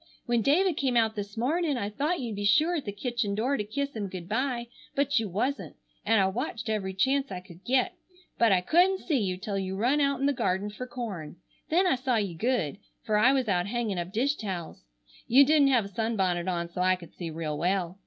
[0.25, 3.55] When David came out this morning I thought you'd sure be at the kitchen door
[3.55, 7.63] to kiss him good bye, but you wasn't, and I watched every chance I could
[7.63, 7.93] get,
[8.39, 11.35] but I couldn't see you till you run out in the garden fer corn.
[11.69, 14.81] Then I saw you good, fer I was out hangin' up dish towels.
[15.27, 17.99] You didn't have a sunbonnet on, so I could see real well.